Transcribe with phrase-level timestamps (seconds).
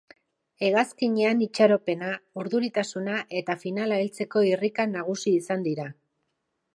[0.67, 2.09] Hegazkinean itxaropena,
[2.43, 5.87] urduritasuna eta finala heltzeko irrika nagusi izan dira.